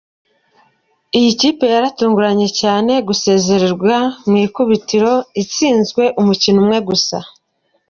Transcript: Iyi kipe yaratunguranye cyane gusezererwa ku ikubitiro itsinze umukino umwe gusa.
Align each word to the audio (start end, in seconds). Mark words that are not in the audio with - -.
Iyi 1.17 1.31
kipe 1.39 1.65
yaratunguranye 1.73 2.47
cyane 2.61 2.93
gusezererwa 3.07 3.95
ku 4.27 4.33
ikubitiro 4.45 5.13
itsinze 5.41 6.03
umukino 6.21 6.57
umwe 6.63 6.77
gusa. 6.89 7.17